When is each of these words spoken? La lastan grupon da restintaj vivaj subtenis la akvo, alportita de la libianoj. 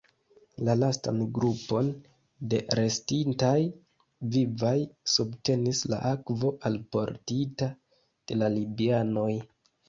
La 0.67 0.73
lastan 0.83 1.17
grupon 1.33 1.91
da 2.53 2.61
restintaj 2.79 3.53
vivaj 4.37 4.71
subtenis 5.17 5.83
la 5.93 6.01
akvo, 6.13 6.53
alportita 6.71 7.69
de 8.33 8.41
la 8.41 8.51
libianoj. 8.57 9.29